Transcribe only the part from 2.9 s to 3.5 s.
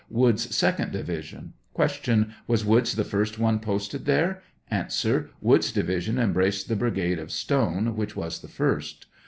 the first